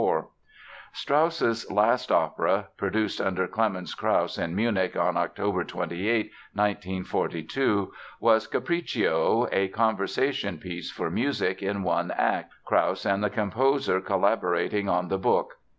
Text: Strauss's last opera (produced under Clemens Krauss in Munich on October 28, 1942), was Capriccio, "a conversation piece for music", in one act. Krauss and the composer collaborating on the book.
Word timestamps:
Strauss's 0.93 1.71
last 1.71 2.11
opera 2.11 2.69
(produced 2.75 3.21
under 3.21 3.47
Clemens 3.47 3.93
Krauss 3.93 4.39
in 4.39 4.55
Munich 4.55 4.97
on 4.97 5.15
October 5.15 5.63
28, 5.63 6.31
1942), 6.55 7.93
was 8.19 8.47
Capriccio, 8.47 9.47
"a 9.51 9.67
conversation 9.67 10.57
piece 10.57 10.89
for 10.89 11.11
music", 11.11 11.61
in 11.61 11.83
one 11.83 12.09
act. 12.17 12.51
Krauss 12.65 13.05
and 13.05 13.23
the 13.23 13.29
composer 13.29 14.01
collaborating 14.01 14.89
on 14.89 15.07
the 15.09 15.19
book. 15.19 15.57